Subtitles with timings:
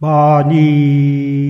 [0.00, 1.47] 많이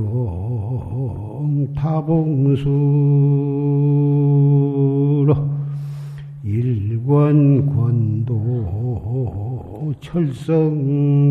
[0.00, 2.64] 나룡 타봉수로
[6.42, 8.34] 일권 권도
[10.00, 11.30] 철성관이니라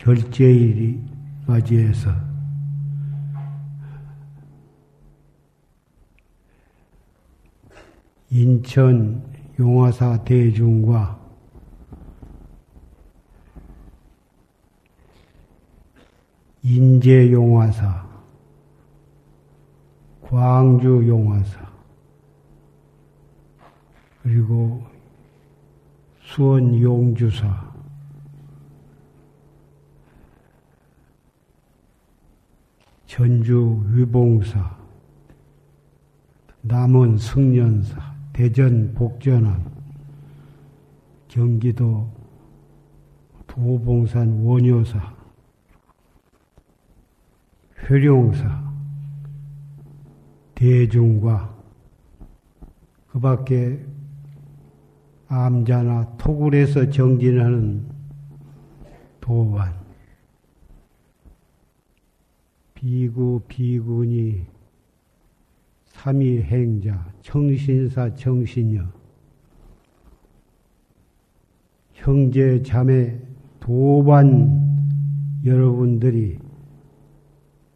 [0.00, 0.98] 결제일이
[1.46, 2.10] 맞이해서
[8.30, 9.22] 인천
[9.58, 11.20] 용화사 대중과
[16.62, 18.08] 인제 용화사,
[20.22, 21.70] 광주 용화사,
[24.22, 24.82] 그리고
[26.22, 27.69] 수원 용주사,
[33.10, 34.78] 전주 위봉사,
[36.60, 39.68] 남원 승련사, 대전 복전항,
[41.26, 42.08] 경기도
[43.48, 45.12] 도봉산 원효사,
[47.78, 48.72] 회룡사,
[50.54, 51.52] 대중과
[53.08, 53.84] 그 밖에
[55.26, 57.90] 암자나 토굴에서 정진하는
[59.20, 59.79] 도반,
[62.80, 64.40] 비구, 비군이
[65.84, 68.86] 삼위행자, 청신사, 청신녀,
[71.92, 73.18] 형제, 자매,
[73.60, 74.80] 도반
[75.44, 76.38] 여러분들이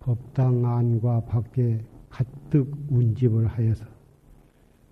[0.01, 3.85] 법당 안과 밖에 가득 운집을 하여서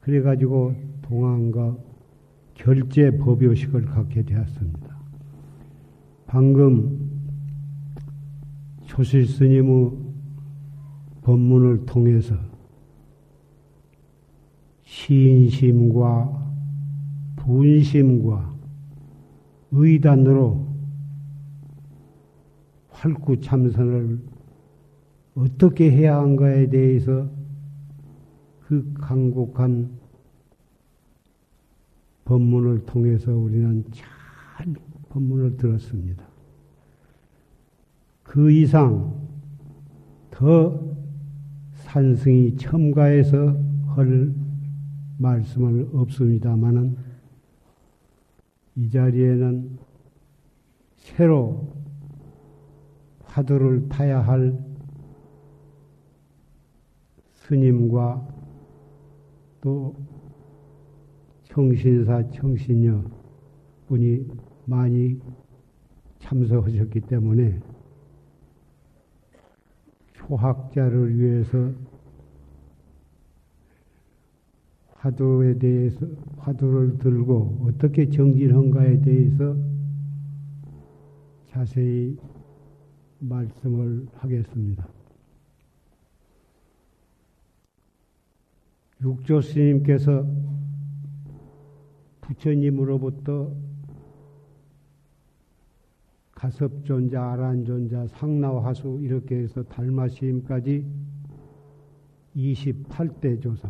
[0.03, 1.75] 그래가지고 동안과
[2.53, 4.95] 결제 법요식을 갖게 되었습니다.
[6.27, 7.11] 방금
[8.85, 10.02] 조실 스님의
[11.23, 12.37] 법문을 통해서
[14.83, 16.43] 신심과
[17.37, 18.55] 분심과
[19.71, 20.67] 의단으로
[22.91, 24.21] 활구 참선을
[25.35, 27.29] 어떻게 해야 한가에 대해서
[28.67, 29.91] 그 강곡한
[32.25, 34.75] 법문을 통해서 우리는 잘
[35.09, 36.25] 법문을 들었습니다.
[38.23, 39.15] 그 이상
[40.31, 40.92] 더
[41.93, 43.55] 산승이 첨가해서
[43.89, 44.33] 할
[45.19, 46.97] 말씀은 없습니다만은
[48.77, 49.79] 이 자리에는
[50.97, 51.71] 새로
[53.25, 54.59] 화두를 타야 할
[57.35, 58.27] 스님과
[59.61, 59.95] 또
[61.45, 63.05] 청신사 청신녀
[63.89, 64.29] 분이
[64.65, 65.21] 많이
[66.21, 67.61] 참석하셨기 때문에
[70.27, 71.73] 초학자를 위해서
[74.95, 76.07] 화두에 대해서
[76.39, 79.57] 화두를 들고 어떻게 정진한가에 대해서
[81.49, 82.17] 자세히
[83.19, 84.89] 말씀을 하겠습니다.
[89.03, 90.25] 육조 스님께서
[92.21, 93.53] 부처님으로부터
[96.43, 100.85] 가섭존자, 아란존자, 상나화수 이렇게 해서 달마시임까지
[102.35, 103.69] 28대 조사,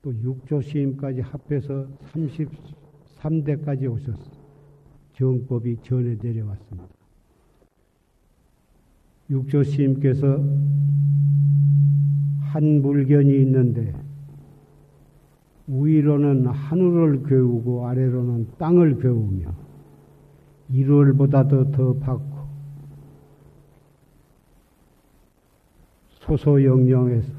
[0.00, 4.30] 또 육조 시임까지 합해서 33대까지 오셨어.
[5.12, 6.88] 정법이 전해 내려왔습니다.
[9.28, 10.42] 육조스님께서
[12.40, 13.92] 한 물견이 있는데
[15.68, 19.69] 위로는 하늘을 괴우고 아래로는 땅을 괴우며
[20.72, 22.40] 1월보다도 더 밝고
[26.20, 27.32] 소소영령해서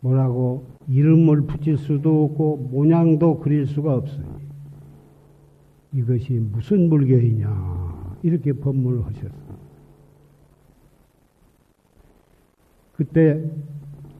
[0.00, 4.38] 뭐라고 이름을 붙일 수도 없고 모양도 그릴 수가 없어요.
[5.92, 9.48] 이것이 무슨 물결이냐 이렇게 법문을 하셨어.
[12.94, 13.44] 그때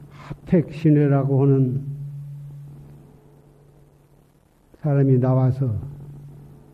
[0.09, 1.83] 하택신회라고 하는
[4.81, 5.75] 사람이 나와서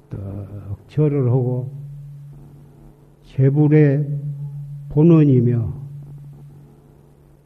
[0.10, 1.72] 떡 절을 하고
[3.24, 4.08] 재불의
[4.90, 5.74] 본원이며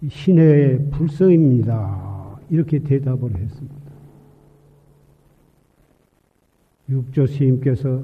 [0.07, 2.39] 신의 불성입니다.
[2.49, 3.75] 이렇게 대답을 했습니다.
[6.89, 8.03] 육조 스님께서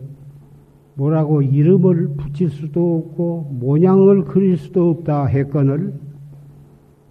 [0.95, 5.93] 뭐라고 이름을 붙일 수도 없고 모양을 그릴 수도 없다 했거늘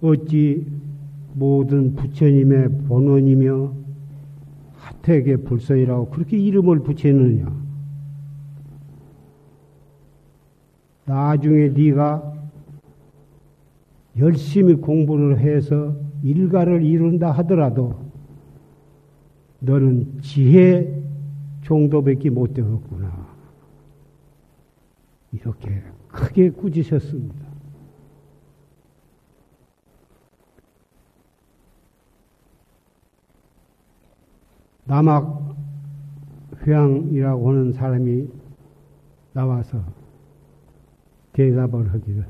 [0.00, 0.66] 어찌
[1.34, 3.83] 모든 부처님의 본원이며
[5.04, 7.64] 하택의 불성이라고 그렇게 이름을 붙이느냐?
[11.04, 12.32] 나중에 네가
[14.18, 18.00] 열심히 공부를 해서 일가를 이룬다 하더라도
[19.60, 21.02] 너는 지혜
[21.64, 23.26] 정도밖에 못 되었구나.
[25.32, 27.53] 이렇게 크게 꾸짖으셨습니다.
[34.86, 35.56] 남학
[36.66, 38.28] 회왕이라고 하는 사람이
[39.32, 39.82] 나와서
[41.32, 42.26] 대답을 하기를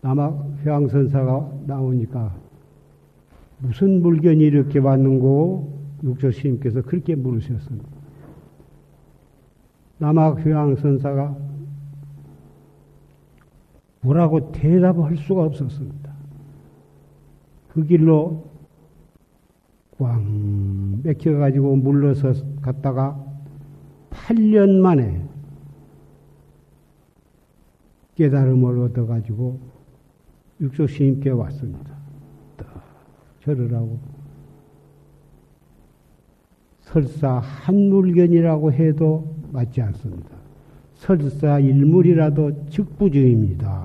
[0.00, 2.36] 남학 회왕선사가 나오니까
[3.58, 5.72] 무슨 물건이 이렇게 왔는고
[6.02, 7.88] 육조 스님께서 그렇게 물으셨습니다.
[9.96, 11.36] 남학 회왕선사가
[14.02, 16.12] 뭐라고 대답할 수가 없었습니다.
[17.68, 18.53] 그 길로
[19.98, 23.22] 꽝 맥혀가지고 물러서 갔다가
[24.10, 25.22] 8년 만에
[28.16, 29.58] 깨달음을 얻어가지고
[30.60, 31.94] 육조 스님께 왔습니다.
[33.42, 33.98] 절을 하고
[36.80, 40.30] 설사 한물견이라고 해도 맞지 않습니다.
[40.94, 43.84] 설사 일물이라도 즉부정입니다.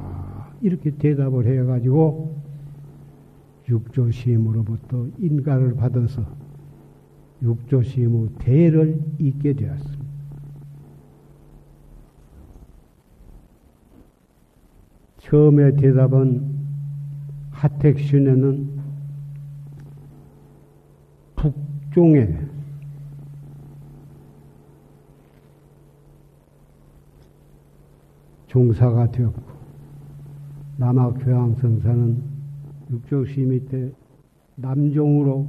[0.62, 2.39] 이렇게 대답을 해가지고
[3.69, 6.25] 육조 시임으로부터 인가를 받아서
[7.42, 10.10] 육조 시임의 대를 잇게 되었습니다.
[15.19, 16.57] 처음에 대답은
[17.51, 18.80] 하택신에는
[21.36, 22.48] 북종에
[28.48, 29.44] 종사가 되었고
[30.77, 32.39] 남학 교황성사는
[32.90, 33.92] 육조시 밑에
[34.56, 35.48] 남종으로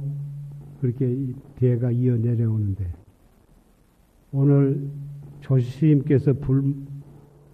[0.79, 2.91] 그렇게 대가 이어 내려오는데
[4.31, 4.89] 오늘
[5.41, 6.33] 조시님께서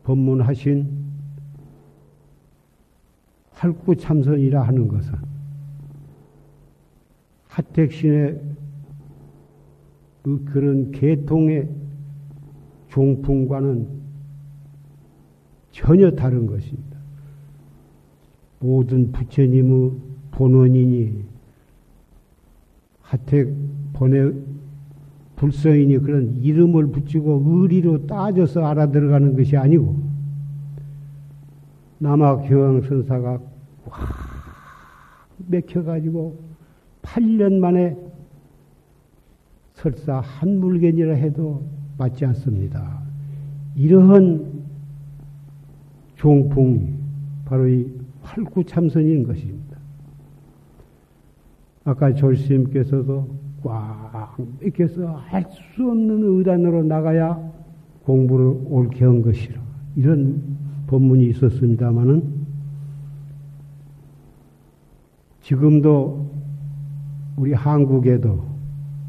[0.04, 1.08] 법문하신
[3.52, 5.14] 활구참선이라 하는 것은
[7.48, 8.42] 하택신의
[10.22, 11.70] 그 그런 계통의
[12.90, 13.88] 종풍과는
[15.72, 16.87] 전혀 다른 것입니다.
[18.60, 19.92] 모든 부처님의
[20.32, 21.24] 본원이니
[23.02, 23.54] 하택
[23.94, 24.34] 본의
[25.36, 29.96] 불성이니 그런 이름을 붙이고 의리로 따져서 알아들어가는 것이 아니고
[32.00, 33.40] 남학교황선사가
[33.86, 34.28] 확
[35.38, 36.40] 맥혀가지고
[37.04, 37.96] 8년 만에
[39.74, 41.64] 설사 한 물견이라 해도
[41.98, 43.02] 맞지 않습니다.
[43.76, 44.64] 이러한
[46.16, 46.98] 종풍,
[47.46, 47.97] 바로 이
[48.28, 49.78] 활구 참선인 것입니다.
[51.86, 53.28] 아까 졸스님께서도
[53.64, 57.40] 꽉 맥혀서 할 수 없는 의단으로 나가야
[58.04, 59.62] 공부를 옳게 한 것이라.
[59.96, 60.42] 이런
[60.88, 62.24] 법문이 있었습니다마는
[65.42, 66.28] 지금도
[67.38, 68.44] 우리 한국에도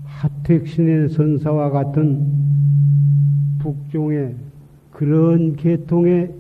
[0.05, 2.27] 하택신의 선사와 같은
[3.59, 4.37] 북종의
[4.91, 6.35] 그런 계통의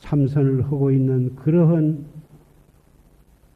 [0.00, 2.04] 참선을 하고 있는 그러한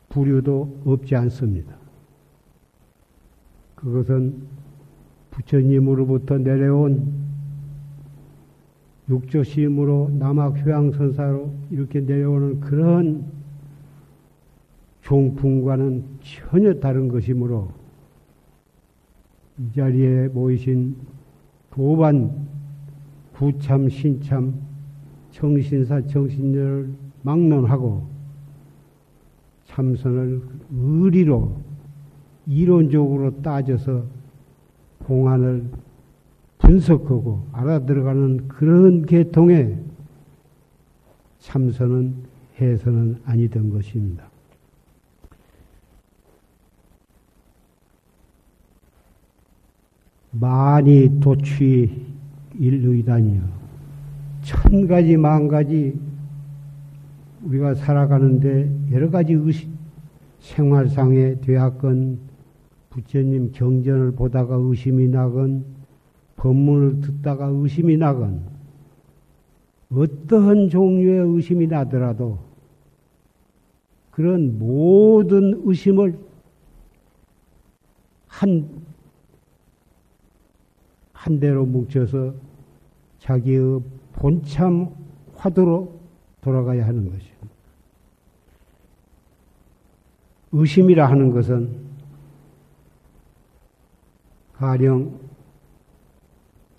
[0.09, 1.75] 부류도 없지 않습니다.
[3.75, 4.47] 그것은
[5.31, 7.13] 부처님으로부터 내려온
[9.09, 13.25] 육조심으로 남학휴양선사로 이렇게 내려오는 그런
[15.03, 17.73] 종풍과는 전혀 다른 것이므로
[19.59, 20.97] 이 자리에 모이신
[21.71, 22.49] 도반
[23.35, 24.55] 구참, 신참,
[25.35, 28.07] 정신사, 정신을 막론하고
[29.65, 31.57] 참선을 의리로
[32.47, 34.05] 이론적으로 따져서
[35.01, 35.69] 공안을
[36.59, 39.83] 분석하고 알아들어가는 그런 계통의
[41.41, 42.15] 참선은
[42.61, 44.31] 해서는 아니던 것입니다.
[50.31, 52.07] 많이 도취
[52.57, 53.64] 일의단이요.
[54.45, 55.99] 천 가지 만 가지
[57.45, 59.71] 우리가 살아가는데 여러 가지 의식,
[60.41, 62.19] 생활상의 되었건
[62.91, 65.65] 부처님 경전을 보다가 의심이 나건
[66.37, 68.43] 법문을 듣다가 의심이 나건
[69.91, 72.39] 어떠한 종류의 의심이 나더라도
[74.11, 76.19] 그런 모든 의심을
[78.27, 78.69] 한,
[81.13, 82.35] 한 대로 뭉쳐서
[83.21, 83.81] 자기의
[84.15, 84.95] 본참
[85.37, 86.01] 화두로
[86.41, 87.35] 돌아가야 하는 것이요.
[90.53, 91.85] 의심이라 하는 것은
[94.55, 95.19] 가령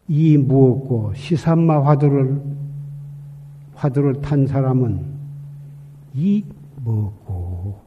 [0.08, 2.42] 이 무엇고 시산마 화두를
[3.74, 5.16] 화두를 탄 사람은
[6.14, 6.46] 이
[6.84, 7.82] 무엇고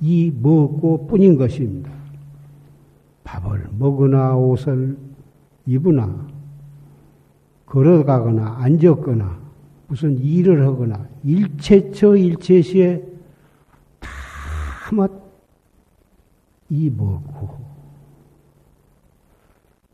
[0.00, 2.03] 이 무엇고 뿐인 것입니다.
[3.34, 4.96] 밥을 먹으나 옷을
[5.66, 6.26] 입으나
[7.66, 9.38] 걸어가거나 앉았거나
[9.88, 13.02] 무슨 일을 하거나 일체처 일체시에
[16.70, 17.64] 이 뭐고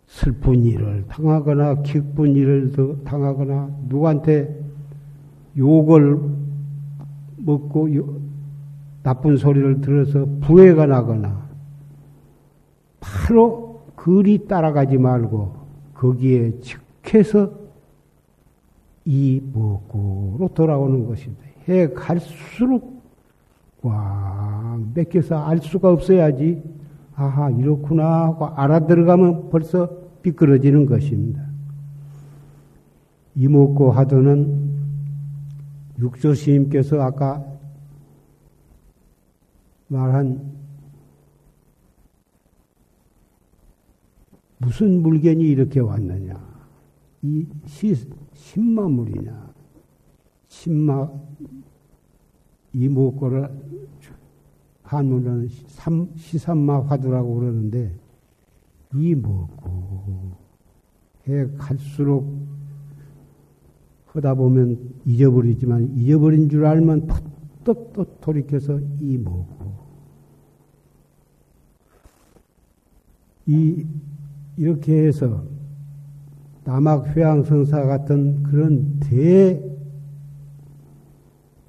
[0.06, 2.73] 슬픈 일을 당하거나 기쁜 일을
[3.04, 4.61] 당하거나 누구한테
[5.56, 6.20] 욕을
[7.38, 8.20] 먹고 요,
[9.02, 11.50] 나쁜 소리를 들어서 부해가 나거나
[13.11, 15.55] 바로 그리 따라가지 말고
[15.95, 17.50] 거기에 즉해서
[19.05, 21.43] 이 먹고로 돌아오는 것입니다.
[21.69, 23.02] 해 갈수록
[23.83, 26.62] 꽉 뺏겨서 알 수가 없어야지
[27.17, 29.90] 아하 이렇구나 하고 알아들어가면 벌써
[30.23, 31.43] 삐끄러지는 것입니다.
[33.35, 34.71] 이목고 하도는
[35.99, 37.45] 육조 스님께서 아까
[39.88, 40.60] 말한
[44.61, 46.35] 무슨 물건이 이렇게 왔느냐.
[47.23, 47.95] 이 시,
[48.35, 49.55] 신마물이냐.
[50.49, 51.09] 신마,
[52.75, 53.49] 이목고를
[54.83, 55.49] 한문은
[56.17, 57.95] 시산마 화두라고 그러는데,
[58.95, 60.33] 이 뭐고,
[61.26, 62.26] 해 갈수록
[64.07, 67.09] 하다 보면 잊어버리지만, 잊어버린 줄 알면
[67.64, 69.71] 또, 또 돌이켜서 이 뭐고.
[73.47, 73.87] 이,
[74.61, 75.43] 이렇게 해서
[76.64, 79.59] 남학 회양성사 같은 그런 대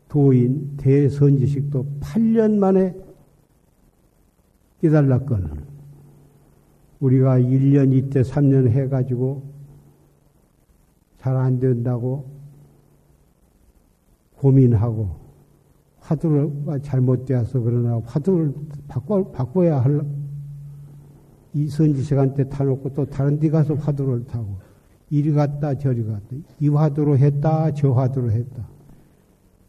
[0.10, 2.94] 도인, 대선지식도 8년 만에
[4.82, 5.64] 깨달았거든.
[7.00, 9.42] 우리가 1년 이때 3년 해가지고
[11.18, 12.26] 잘 안 된다고
[14.36, 15.16] 고민하고
[16.00, 18.54] 화두가 잘못되어서 그러나 화두를
[18.90, 20.06] 바꿔, 바꿔야 할,
[21.54, 24.58] 이 선지식한테 타놓고 또 다른 데 가서 화두를 타고
[25.10, 28.68] 이리 갔다 저리 갔다 이 화두로 했다 저 화두로 했다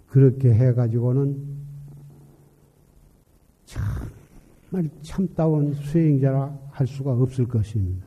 [0.09, 1.63] 그렇게 해가지고는
[3.65, 8.07] 정말 참다운 수행자라 할 수가 없을 것입니다.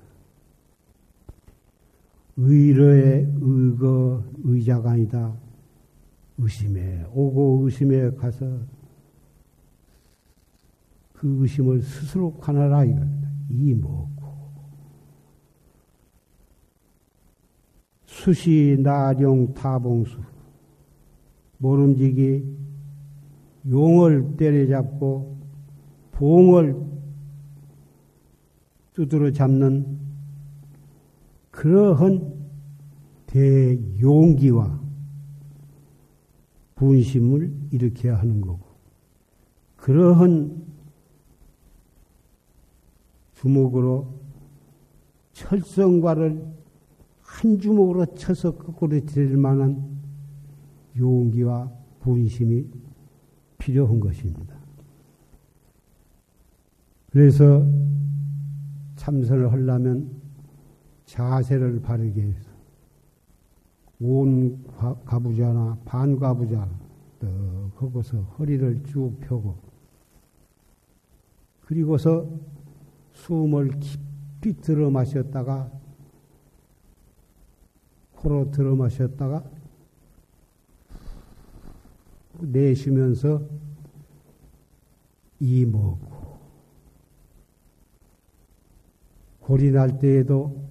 [2.38, 5.34] 의로의 의거 의자가 아니다.
[6.38, 8.60] 의심에 오고 의심에 가서
[11.14, 13.25] 그 의심을 스스로 관하라 이겁니다.
[13.50, 14.26] 이 뭐고
[18.06, 20.20] 수시 나룡 타봉수.
[21.58, 22.44] 모름지기
[23.70, 25.38] 용을 때려잡고
[26.12, 26.76] 봉을
[28.94, 30.00] 두드러 잡는
[31.52, 32.34] 그러한
[33.28, 34.80] 대용기와
[36.76, 38.66] 분심을 일으켜야 하는 거고
[39.78, 40.65] 그러한
[43.46, 44.08] 주먹으로
[45.34, 46.44] 철성과를
[47.22, 50.00] 한 주먹으로 쳐서 거꾸로 들일 만한
[50.98, 52.68] 용기와 분심이
[53.60, 54.56] 필요한 것입니다.
[57.12, 57.64] 그래서
[58.96, 60.10] 참선을 하려면
[61.06, 62.50] 자세를 바르게 해서
[64.00, 64.64] 온
[65.06, 66.68] 가부좌나 반가부좌
[67.20, 69.56] 떡 거기서 허리를 쭉 펴고
[71.62, 72.28] 그리고서
[73.16, 75.72] 숨을 깊이 들어 마셨다가
[78.16, 79.44] 코로 들어 마셨다가
[82.40, 83.42] 내쉬면서
[85.40, 86.16] 이 먹고
[89.40, 90.64] 골이 날 때에도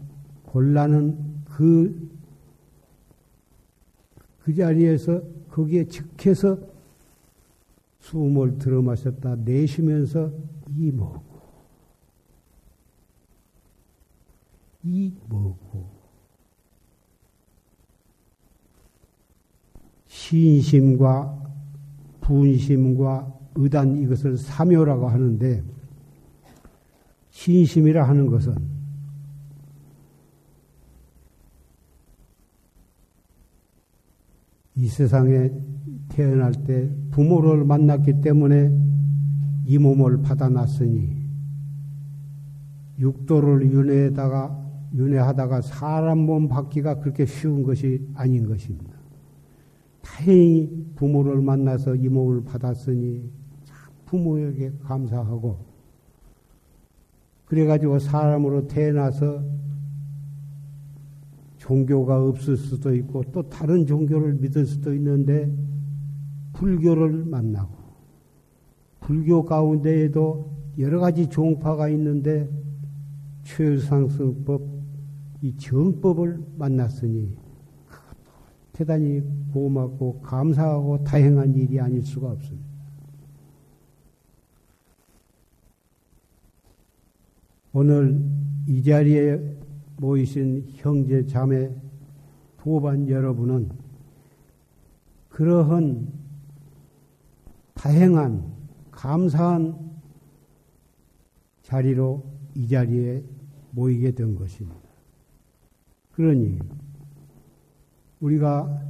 [0.47, 2.11] 골라는 그,
[4.43, 6.59] 그 자리에서 거기에 즉해서
[8.01, 10.33] 숨을 들어 마셨다 내쉬면서
[10.77, 11.34] 이 먹고
[14.85, 15.89] 이 먹고?
[20.07, 21.43] 신심과
[22.21, 25.63] 분심과 의단 이것을 사묘라고 하는데
[27.31, 28.55] 신심이라 하는 것은
[34.77, 35.51] 이 세상에
[36.09, 38.71] 태어날 때 부모를 만났기 때문에
[39.67, 41.25] 이 몸을 받아놨으니
[42.99, 44.64] 육도를 윤회에다가
[44.95, 48.95] 윤회하다가 사람 몸 받기가 그렇게 쉬운 것이 아닌 것입니다.
[50.01, 53.31] 다행히 부모를 만나서 이 몸을 받았으니
[54.07, 55.59] 부모에게 감사하고
[57.47, 59.43] 그래가지고 사람으로 태어나서
[61.59, 65.51] 종교가 없을 수도 있고 또 다른 종교를 믿을 수도 있는데
[66.53, 67.75] 불교를 만나고
[69.01, 72.49] 불교 가운데에도 여러 가지 종파가 있는데
[73.43, 74.74] 최상승법
[75.41, 77.37] 이 정법을 만났으니
[78.73, 79.23] 대단히
[79.53, 82.67] 고맙고 감사하고 다행한 일이 아닐 수가 없습니다.
[87.73, 88.25] 오늘
[88.67, 89.39] 이 자리에
[89.97, 91.75] 모이신 형제 자매
[92.57, 93.69] 도반 여러분은
[95.29, 96.13] 그러한
[97.75, 98.55] 다행한
[98.91, 99.77] 감사한
[101.63, 103.23] 자리로 이 자리에
[103.73, 104.84] 모이게 된 것입니다.
[106.15, 106.59] 그러니
[108.21, 108.83] 우리가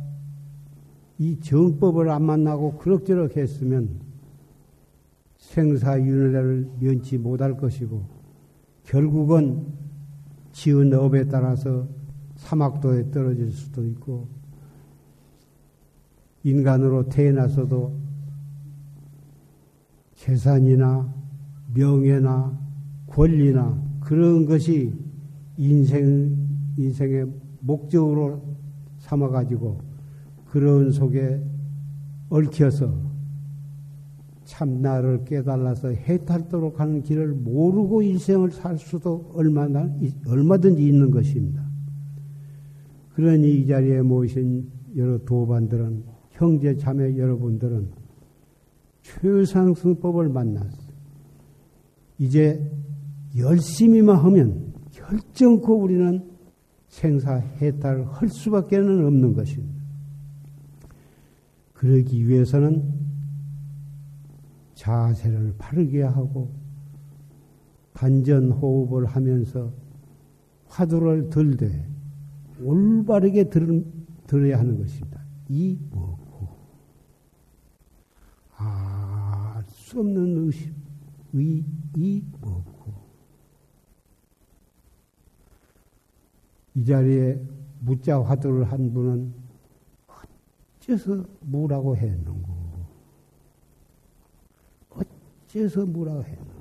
[1.18, 4.00] 이 정법을 안 만나고 그럭저럭 했으면
[5.38, 8.04] 생사윤회를 면치 못할 것이고
[8.84, 9.66] 결국은
[10.52, 11.86] 지은 업에 따라서
[12.36, 14.28] 사막도에 떨어질 수도 있고
[16.42, 17.96] 인간으로 태어나서도
[20.16, 21.12] 재산이나
[21.74, 22.58] 명예나
[23.06, 24.92] 권리나 그런 것이
[25.56, 26.43] 인생
[26.76, 27.26] 인생의
[27.60, 28.42] 목적으로
[28.98, 29.78] 삼아가지고
[30.46, 31.42] 그런 속에
[32.30, 33.14] 얽혀서
[34.44, 39.90] 참 나를 깨달아서 해탈도록 하는 길을 모르고 인생을 살 수도 얼마나,
[40.26, 41.64] 얼마든지 있는 것입니다.
[43.14, 47.88] 그러니 이 자리에 모신 여러 도반들은, 형제 자매 여러분들은
[49.02, 50.76] 최상승법을 만났어.
[52.18, 52.70] 이제
[53.36, 56.33] 열심히만 하면 결정코 우리는
[56.94, 59.82] 생사 해탈을 할 수밖에 는 없는 것입니다.
[61.72, 62.94] 그러기 위해서는
[64.74, 66.54] 자세를 바르게 하고
[67.94, 69.72] 단전 호흡을 하면서
[70.66, 71.84] 화두를 들되
[72.62, 73.84] 올바르게 들,
[74.28, 75.20] 들어야 하는 것입니다.
[75.48, 76.48] 이 뭐고
[78.56, 80.72] 알수 없는 의심,
[81.32, 81.64] 의,
[81.96, 82.63] 이 뭐고
[86.74, 87.40] 이 자리에
[87.80, 89.32] 무자 화두를 한 분은
[90.08, 92.52] 어째서 뭐라고 했는고?
[94.90, 96.54] 어째서 뭐라고 했는고?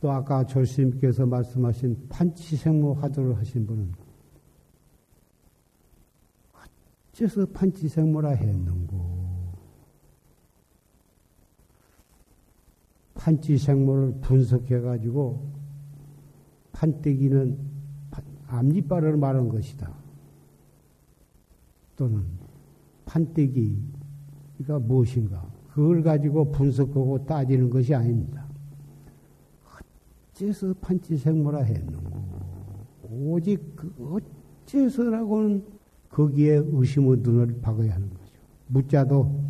[0.00, 3.92] 또 아까 조스님께서 말씀하신 판치생모 화두를 하신 분은
[7.12, 9.18] 어째서 판치생모라 했는고?
[13.14, 15.52] 판치생모를 분석해가지고
[16.72, 17.67] 판때기는
[18.58, 19.92] 앞니빨을 말한 것이다.
[21.96, 22.24] 또는
[23.04, 25.46] 판때기가 무엇인가.
[25.72, 28.46] 그걸 가지고 분석하고 따지는 것이 아닙니다.
[30.32, 32.18] 어째서 판치생모라 했는고.
[33.10, 34.22] 오직 그
[34.66, 35.64] 어째서라고는
[36.10, 38.32] 거기에 의심의 눈을 박아야 하는 거죠.
[38.68, 39.40] 무자도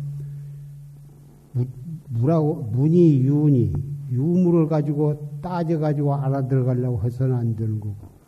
[2.09, 3.73] 무라고 문이 유니
[4.09, 8.18] 유물을 가지고 따져 가지고 알아들어가려고 해서는 안 되는 거고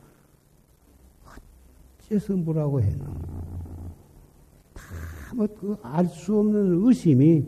[2.11, 3.15] 어째서 뭐라고 했나?
[4.73, 7.45] 다뭐그알 수 없는 의심이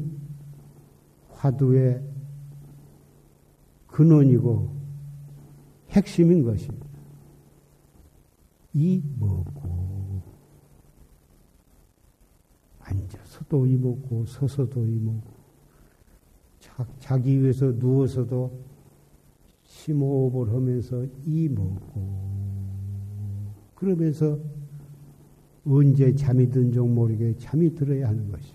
[1.29, 2.01] 화두의
[3.87, 4.73] 근원이고
[5.89, 6.87] 핵심인 것입니다.
[8.73, 10.21] 이 먹고
[12.79, 15.33] 앉아서도 이 먹고 서서도 이 먹고
[16.59, 18.63] 자, 자기 위해서 누워서도
[19.63, 22.33] 심호흡을 하면서 이 먹고
[23.75, 24.39] 그러면서
[25.65, 28.53] 언제 잠이 든 줄 모르게 잠이 들어야 하는 것이.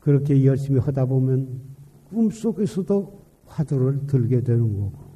[0.00, 1.60] 그렇게 열심히 하다 보면
[2.10, 5.10] 꿈속에서도 화두를 들게 되는 거고.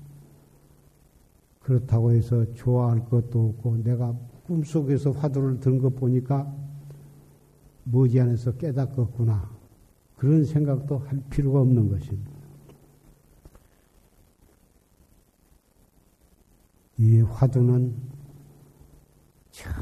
[1.61, 4.15] 그렇다고 해서 좋아할 것도 없고 내가
[4.47, 6.55] 꿈속에서 화두를 든 것 보니까
[7.85, 9.51] 머지않아서 깨닫겠구나.
[10.17, 12.31] 그런 생각도 할 필요가 없는 것입니다.
[16.99, 17.95] 이 화두는
[19.55, 19.73] 참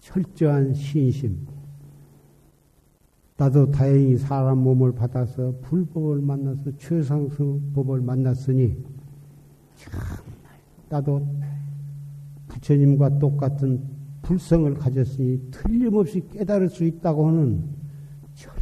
[0.00, 1.46] 철저한 신심.
[3.36, 8.82] 나도 다행히 사람 몸을 받아서 불법을 만나서 최상승 법을 만났으니
[9.76, 10.00] 참
[10.88, 11.28] 나도
[12.48, 13.86] 부처님과 똑같은
[14.22, 17.68] 불성을 가졌으니 틀림없이 깨달을 수 있다고 하는
[18.34, 18.54] 철,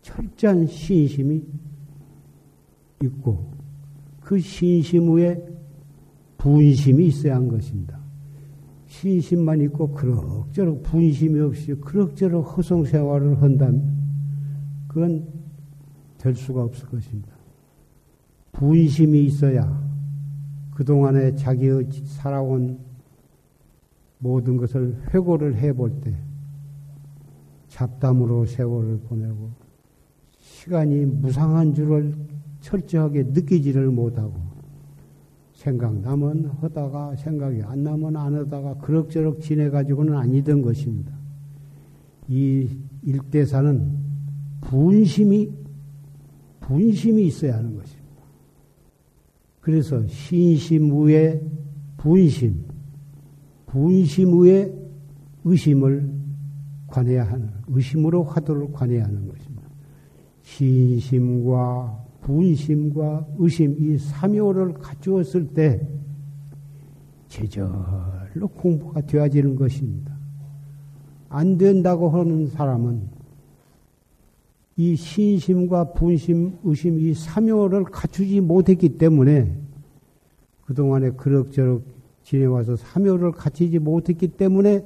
[0.00, 1.44] 철저한 신심이
[3.02, 3.52] 있고
[4.22, 5.59] 그 신심 위에
[6.40, 8.00] 분심이 있어야 한 것입니다.
[8.86, 13.94] 신심만 있고 그럭저럭 분심이 없이 그럭저럭 허송 생활을 한다면
[14.88, 15.28] 그건
[16.16, 17.28] 될 수가 없을 것입니다.
[18.52, 19.80] 분심이 있어야
[20.74, 22.78] 그동안에 자기의 살아온
[24.18, 26.14] 모든 것을 회고를 해볼 때
[27.68, 29.50] 잡담으로 세월을 보내고
[30.38, 32.14] 시간이 무상한 줄을
[32.60, 34.49] 철저하게 느끼지를 못하고
[35.60, 41.12] 생각 나면 하다가 생각이 안 나면 안 하다가 그럭저럭 지내가지고는 아니던 것입니다.
[42.28, 42.66] 이
[43.02, 43.98] 일대사는
[44.62, 45.52] 분심이
[46.60, 48.10] 분심이 있어야 하는 것입니다.
[49.60, 51.42] 그래서 신심 후에
[51.98, 52.64] 분심,
[53.66, 54.74] 분심 후에
[55.44, 56.10] 의심을
[56.86, 59.68] 관해야 하는 의심으로 화두를 관해야 하는 것입니다.
[60.40, 65.88] 신심과 분심과 의심 이 삼요를 갖추었을 때
[67.28, 70.16] 제절로 공부가 되어지는 것입니다.
[71.28, 73.08] 안 된다고 하는 사람은
[74.76, 79.56] 이 신심과 분심, 의심 이 삼요를 갖추지 못했기 때문에
[80.64, 81.82] 그동안에 그럭저럭
[82.22, 84.84] 지내와서 삼요를 갖추지 못했기 때문에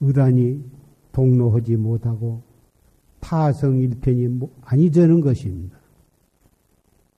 [0.00, 0.62] 의단이
[1.12, 2.53] 동로하지 못하고
[3.24, 5.78] 타성일편이 뭐 아니 되는 것입니다.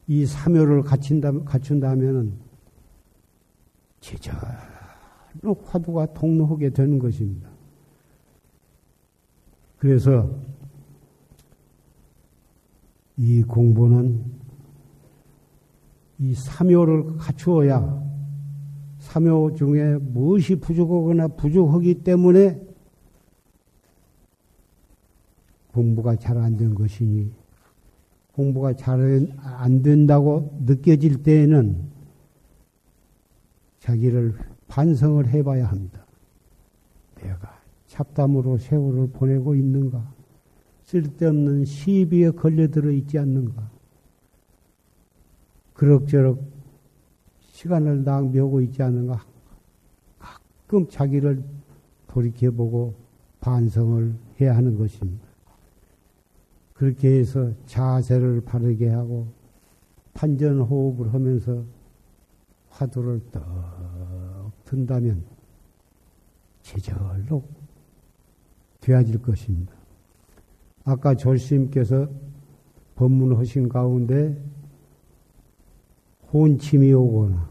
[0.06, 2.38] 이 사묘를 갖춘다, 갖춘다면
[4.00, 4.38] 제절로
[5.64, 7.50] 화두가 통로하게 되는 것입니다.
[9.78, 10.30] 그래서
[13.16, 14.24] 이 공부는
[16.20, 18.06] 이 사묘를 갖추어야
[19.00, 22.65] 사묘 중에 무엇이 부족하거나 부족하기 때문에
[25.76, 27.30] 공부가 잘 안 된 것이니
[28.32, 28.98] 공부가 잘
[29.42, 31.84] 안 된다고 느껴질 때에는
[33.80, 34.34] 자기를
[34.68, 36.06] 반성을 해봐야 합니다.
[37.16, 40.14] 내가 잡담으로 세월을 보내고 있는가?
[40.84, 43.70] 쓸데없는 시비에 걸려들어 있지 않는가?
[45.74, 46.40] 그럭저럭
[47.50, 49.26] 시간을 낭비하고 있지 않는가?
[50.18, 51.44] 가끔 자기를
[52.08, 52.94] 돌이켜보고
[53.40, 55.25] 반성을 해야 하는 것입니다.
[56.76, 59.28] 그렇게 해서 자세를 바르게 하고
[60.14, 61.64] 판전 호흡을 하면서
[62.70, 63.44] 화두를 떡
[64.64, 65.24] 든다면
[66.62, 67.42] 제절로
[68.80, 69.72] 되어질 것입니다.
[70.84, 72.08] 아까 조심께서
[72.96, 74.36] 법문하신 가운데
[76.32, 77.50] 혼침이 오거나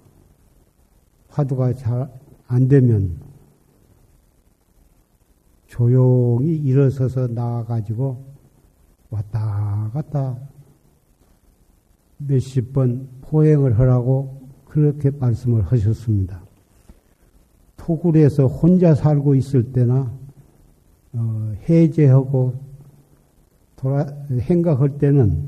[1.30, 3.20] 화두가 잘 안 되면
[5.68, 8.35] 조용히 일어서서 나와가지고
[9.16, 10.38] 왔다 갔다
[12.18, 16.42] 몇십 번 포행을 하라고 그렇게 말씀을 하셨습니다.
[17.78, 20.12] 토굴에서 혼자 살고 있을 때나
[21.14, 22.56] 어, 해제하고
[23.76, 25.44] 돌아 행각할 때는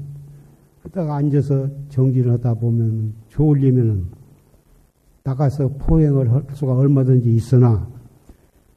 [0.84, 4.06] 그다가 앉아서 정진하다 보면 졸리면은
[5.24, 7.86] 나가서 포행을 할 수가 얼마든지 있으나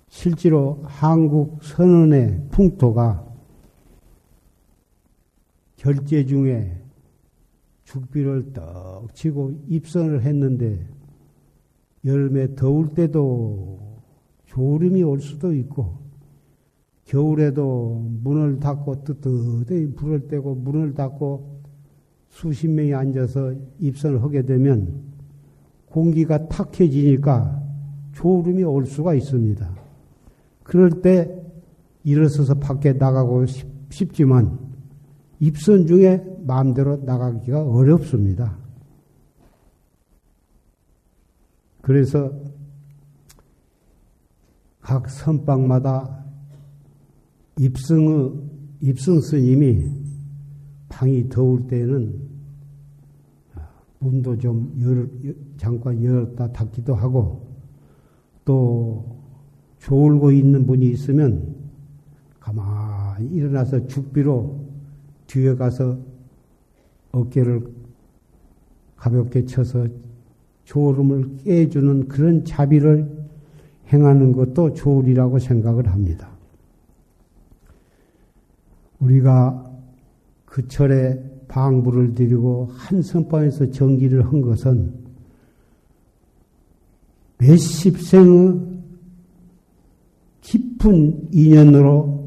[0.09, 3.30] 실제로 한국 선언의 풍토가
[5.81, 6.79] 결제 중에
[7.85, 10.87] 죽비를 떡 치고 입선을 했는데
[12.05, 14.03] 여름에 더울 때도
[14.45, 15.97] 졸음이 올 수도 있고
[17.07, 21.63] 겨울에도 문을 닫고 뜨뜻히 불을 떼고 문을 닫고
[22.29, 25.03] 수십 명이 앉아서 입선을 하게 되면
[25.87, 27.59] 공기가 탁해지니까
[28.13, 29.77] 졸음이 올 수가 있습니다.
[30.63, 31.43] 그럴 때
[32.05, 34.70] 일어서서 밖에 나가고 싶, 지만
[35.41, 38.59] 입선 중에 마음대로 나가기가 어렵습니다.
[41.81, 42.31] 그래서
[44.81, 46.25] 각 선방마다
[47.59, 48.33] 입승의,
[48.81, 49.85] 입승 스님이
[50.89, 52.29] 방이 더울 때는
[53.99, 57.55] 문도 좀 열, 잠깐 열었다 닫기도 하고
[58.45, 59.21] 또
[59.79, 61.55] 졸고 있는 분이 있으면
[62.39, 64.60] 가만히 일어나서 죽비로
[65.31, 65.97] 뒤에 가서
[67.13, 67.63] 어깨를
[68.97, 69.87] 가볍게 쳐서
[70.65, 73.09] 졸음을 깨주는 그런 자비를
[73.93, 76.31] 행하는 것도 조울이라고 생각을 합니다.
[78.99, 79.71] 우리가
[80.45, 84.93] 그 철에 방부를 드리고 한 선방에서 정기를 한 것은
[87.39, 88.61] 몇십 생의
[90.41, 92.20] 깊은 인연으로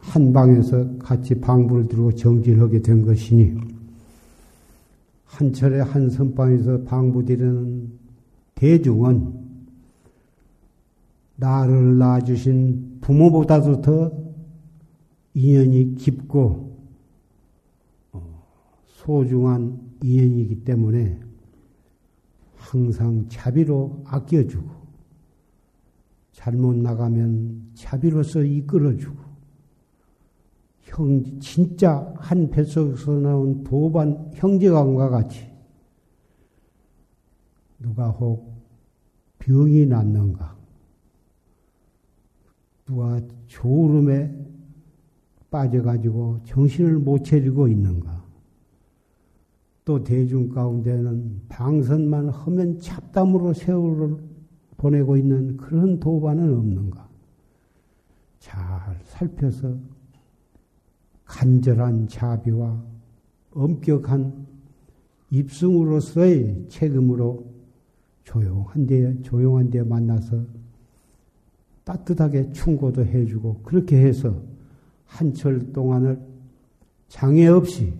[0.00, 3.54] 한 방에서 같이 방부를 들고 정지를 하게 된 것이니
[5.24, 7.90] 한철에 한 선방에서 방부 드리는
[8.54, 9.50] 대중은
[11.36, 14.12] 나를 낳아주신 부모보다도 더
[15.32, 16.76] 인연이 깊고
[18.12, 18.44] 어,
[18.86, 21.18] 소중한 인연이기 때문에
[22.56, 24.68] 항상 자비로 아껴주고
[26.32, 29.29] 잘못 나가면 자비로서 이끌어주고
[30.90, 35.48] 형 진짜 한 뱃속에서 나온 도반 형제감과 같이
[37.78, 38.52] 누가 혹
[39.38, 40.56] 병이 났는가
[42.86, 44.36] 누가 졸음에
[45.50, 48.24] 빠져가지고 정신을 못 차리고 있는가?
[49.84, 54.16] 또 대중 가운데는 방선만 하면 잡담으로 세월을
[54.76, 57.08] 보내고 있는 그런 도반은 없는가?
[58.38, 59.76] 잘 살펴서
[61.30, 62.82] 간절한 자비와
[63.52, 64.46] 엄격한
[65.30, 67.46] 입승으로서의 책임으로
[68.24, 70.44] 조용한 데, 조용한 데 만나서
[71.84, 74.42] 따뜻하게 충고도 해주고 그렇게 해서
[75.06, 76.20] 한철 동안을
[77.08, 77.94] 장애 없이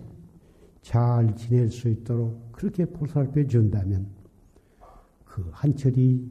[0.81, 4.07] 잘 지낼 수 있도록 그렇게 보살펴 준다면
[5.23, 6.29] 그 한철이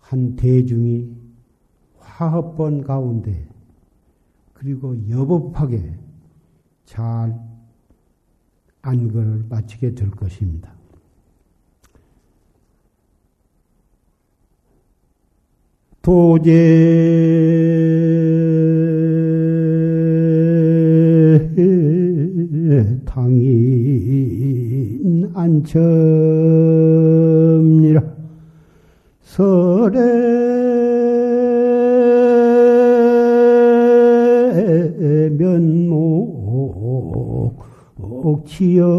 [0.00, 1.14] 한 대중이
[1.98, 3.46] 화합번 가운데
[4.58, 5.98] 그리고 여법하게
[6.86, 7.38] 잘
[8.80, 10.74] 안거를 마치게 될 것입니다.
[16.00, 16.54] 도제
[23.04, 24.10] 당인
[25.34, 26.05] 안첨
[38.56, 38.95] here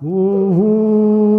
[0.00, 1.31] 도제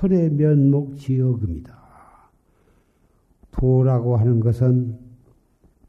[0.00, 1.78] 설의 면목 지역입니다.
[3.50, 4.98] 도라고 하는 것은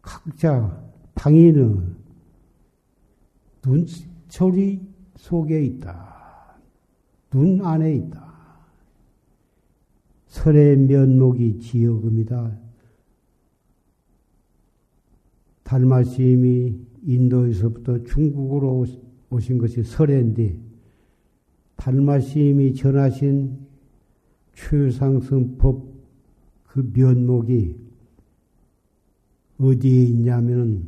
[0.01, 1.77] 각자 당인의
[3.65, 4.81] 눈초리
[5.15, 6.57] 속에 있다.
[7.29, 8.33] 눈 안에 있다.
[10.27, 12.51] 설의 면목이 지역입니다.
[15.63, 18.85] 달마 스님이 인도에서부터 중국으로
[19.29, 20.59] 오신 것이 설인데
[21.77, 23.60] 달마심이 전하신
[24.53, 25.85] 최상승법
[26.67, 27.75] 그 면목이
[29.59, 30.87] 어디에 있냐면은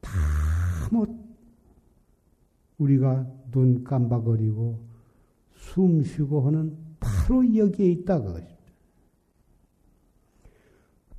[0.00, 1.06] 다뭐
[2.78, 4.78] 우리가 눈 깜박거리고
[5.54, 8.46] 숨 쉬고 하는 바로 여기에 있다 그것이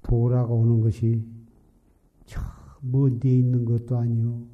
[0.04, 1.24] 돌아오는 것이
[2.82, 4.48] 먼데 있는 것도 아니고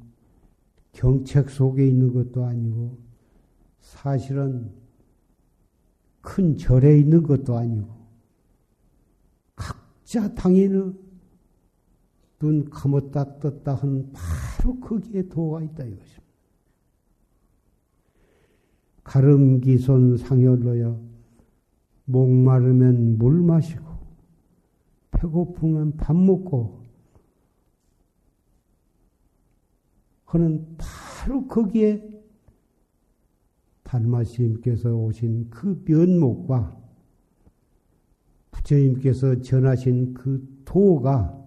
[0.92, 2.98] 경책 속에 있는 것도 아니고
[3.80, 4.70] 사실은
[6.26, 7.88] 큰 절에 있는 것도 아니고
[9.54, 10.92] 각자 당연히
[12.40, 16.26] 눈 감았다 떴다 하는 바로 거기에 도가 있다 이것입니다.
[19.04, 21.00] 가름기손 상열로여
[22.06, 23.86] 목마르면 물 마시고
[25.12, 26.82] 배고프면 밥 먹고
[30.24, 32.15] 하는 바로 거기에
[33.86, 36.76] 달마스님께서 오신 그 면목과
[38.50, 41.44] 부처님께서 전하신 그 도가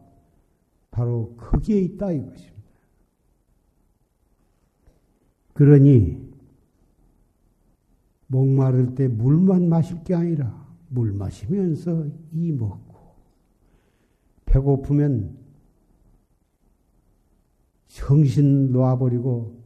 [0.89, 2.60] 바로 거기에 있다 이것입니다.
[5.54, 6.30] 그러니
[8.28, 12.95] 목마를 때 물만 마실 게 아니라 물 마시면서 이 먹고
[14.45, 15.38] 배고프면
[17.88, 19.59] 정신 놓아버리고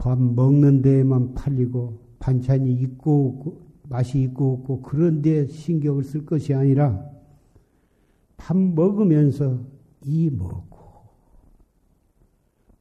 [0.00, 6.54] 밥 먹는 데에만 팔리고 반찬이 있고 없고 맛이 있고 없고 그런 데 신경을 쓸 것이
[6.54, 7.06] 아니라
[8.38, 9.60] 밥 먹으면서
[10.06, 10.78] 이 먹고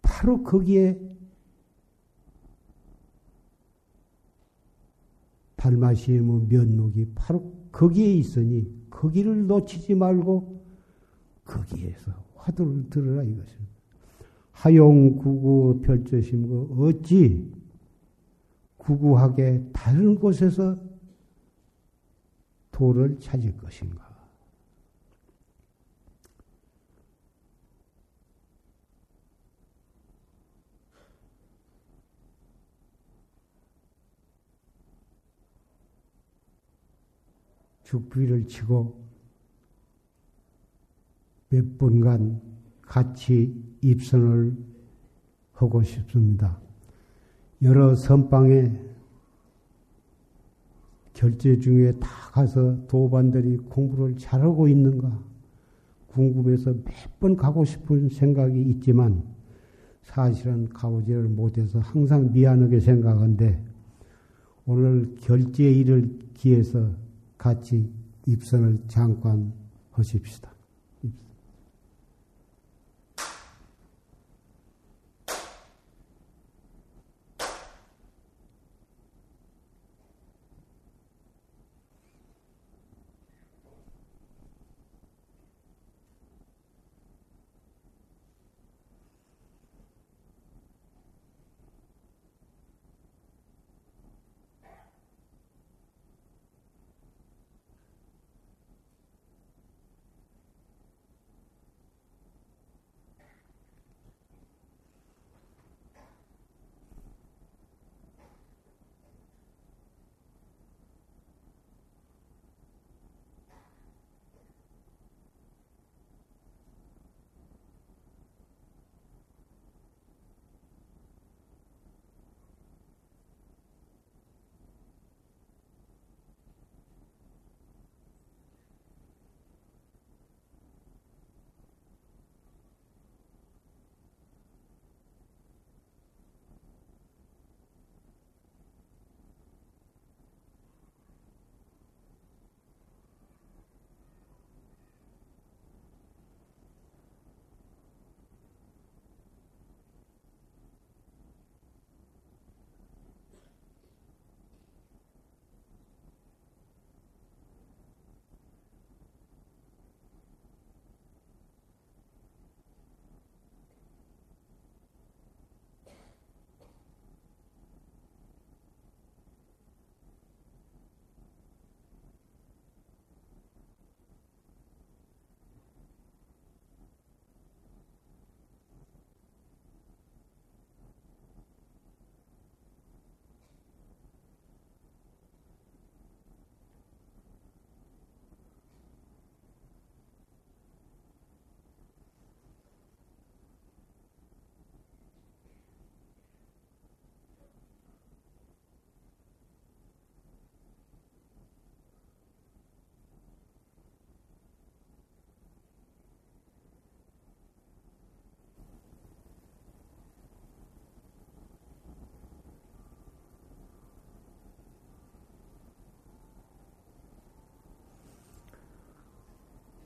[0.01, 0.97] 바로 거기에
[5.57, 10.63] 달마시의 면목이 바로 거기에 있으니 거기를 놓치지 말고
[11.43, 13.78] 거기에서 화두를 들으라 이것입니다.
[14.59, 17.49] 하용구구 별조심고 어찌
[18.75, 20.77] 구구하게 다른 곳에서
[22.69, 24.09] 도를 찾을 것인가?
[37.83, 39.09] 죽비를 치고
[41.47, 42.41] 몇 분간
[42.81, 44.55] 같이 입선을
[45.53, 46.57] 하고 싶습니다.
[47.61, 48.71] 여러 선방에
[51.13, 55.19] 결제 중에 다 가서 도반들이 공부를 잘하고 있는가
[56.07, 59.21] 궁금해서 몇 번 가고 싶은 생각이 있지만
[60.03, 63.61] 사실은 가보지를 못해서 항상 미안하게 생각한데
[64.65, 66.91] 오늘 결제 일을 기해서
[67.37, 67.91] 같이
[68.25, 69.51] 입선을 잠깐
[69.91, 70.49] 하십시다.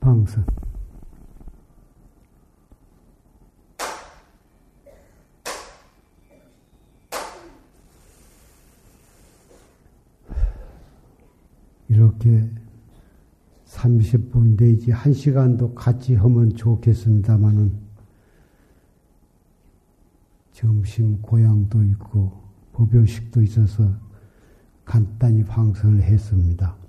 [0.04, 0.44] 지팡선.
[11.88, 12.50] 이렇게
[13.66, 17.72] 30분 내지 1시간도 같이 하면 좋겠습니다만은
[20.52, 22.42] 점심 고향도 있고
[22.72, 23.90] 법요식도 있어서
[24.84, 26.83] 간단히 방송을 했습니다.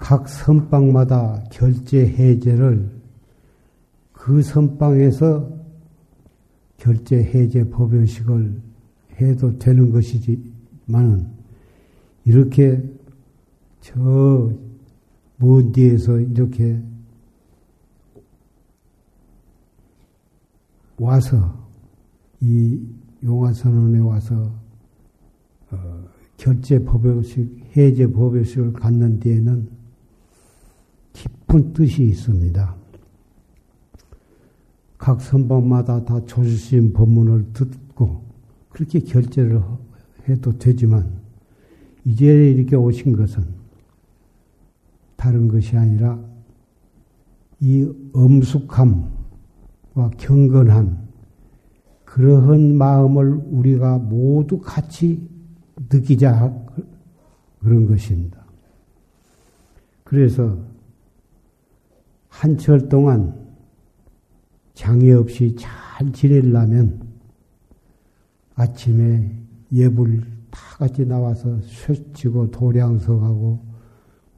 [0.00, 2.90] 각 선방마다 결제 해제를
[4.12, 5.48] 그 선방에서
[6.78, 8.60] 결제 해제 법요식을
[9.20, 11.28] 해도 되는 것이지만은
[12.24, 12.82] 이렇게
[13.80, 14.70] 저
[15.40, 16.78] 먼 데에서 이렇게
[20.98, 21.66] 와서
[22.40, 22.78] 이
[23.24, 24.52] 용화선언에 와서
[25.70, 26.04] 어,
[26.36, 29.79] 결제 법요식, 해제 법요식을 갖는 데에는
[31.50, 32.76] 깊은 뜻이 있습니다.
[34.96, 38.22] 각 선방마다 다 조주신 법문을 듣고
[38.68, 39.60] 그렇게 결제를
[40.28, 41.20] 해도 되지만
[42.04, 43.44] 이제 이렇게 오신 것은
[45.16, 46.18] 다른 것이 아니라
[47.58, 49.10] 이 엄숙함과
[50.18, 51.08] 경건한
[52.04, 55.28] 그러한 마음을 우리가 모두 같이
[55.90, 56.54] 느끼자
[57.60, 58.44] 그런 것입니다.
[60.04, 60.69] 그래서
[62.30, 63.38] 한철 동안
[64.72, 67.06] 장애 없이 잘 지내려면
[68.54, 69.30] 아침에
[69.72, 73.70] 예불 다 같이 나와서 쇠치고 도량서하고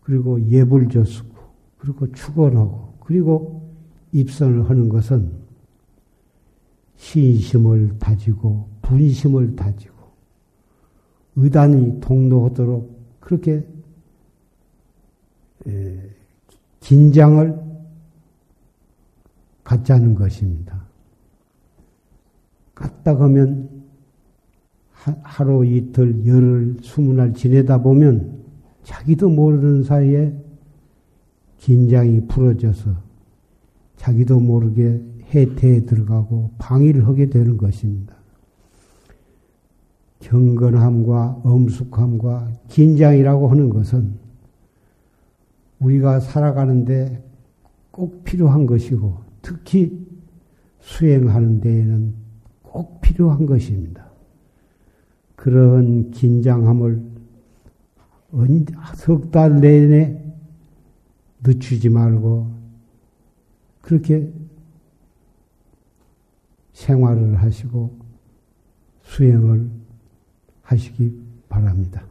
[0.03, 1.37] 그리고 예불조 쓰고,
[1.79, 3.73] 그리고 축원하고, 그리고
[4.13, 5.33] 입선을 하는 것은
[6.97, 9.95] 신심을 다지고, 분심을 다지고,
[11.37, 13.67] 의단이 통로하도록 그렇게
[16.81, 17.62] 긴장을
[19.73, 20.83] 갖자는 것입니다.
[22.75, 23.71] 갔다 가면
[25.23, 28.43] 하루 이틀 열흘 스무 날 지내다 보면
[28.83, 30.35] 자기도 모르는 사이에
[31.59, 32.91] 긴장이 풀어져서
[33.97, 35.03] 자기도 모르게
[35.33, 38.15] 해태에 들어가고 방위를 하게 되는 것입니다.
[40.21, 44.19] 경건함과 엄숙함과 긴장이라고 하는 것은
[45.81, 47.25] 우리가 살아가는데
[47.91, 50.07] 꼭 필요한 것이고 특히
[50.81, 52.15] 수행하는 데에는
[52.63, 54.07] 꼭 필요한 것입니다.
[55.37, 57.13] 그런 긴장함을
[58.95, 60.19] 석 달 내내
[61.45, 62.51] 늦추지 말고
[63.83, 64.33] 그렇게
[66.73, 67.99] 생활을 하시고
[69.03, 69.69] 수행을
[70.63, 72.07] 하시기 바랍니다.